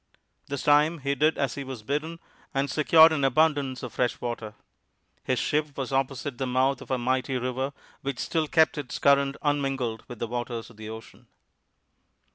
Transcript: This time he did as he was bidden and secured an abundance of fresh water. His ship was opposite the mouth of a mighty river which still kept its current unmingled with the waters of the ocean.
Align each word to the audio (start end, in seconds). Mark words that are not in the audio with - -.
This 0.47 0.63
time 0.63 0.97
he 0.97 1.13
did 1.13 1.37
as 1.37 1.53
he 1.53 1.63
was 1.63 1.83
bidden 1.83 2.17
and 2.55 2.71
secured 2.71 3.11
an 3.11 3.23
abundance 3.23 3.83
of 3.83 3.93
fresh 3.93 4.19
water. 4.19 4.55
His 5.23 5.37
ship 5.37 5.77
was 5.77 5.93
opposite 5.93 6.39
the 6.39 6.47
mouth 6.47 6.81
of 6.81 6.89
a 6.89 6.97
mighty 6.97 7.37
river 7.37 7.71
which 8.01 8.17
still 8.17 8.47
kept 8.47 8.79
its 8.79 8.97
current 8.97 9.37
unmingled 9.43 10.03
with 10.07 10.17
the 10.17 10.25
waters 10.25 10.71
of 10.71 10.77
the 10.77 10.89
ocean. 10.89 11.27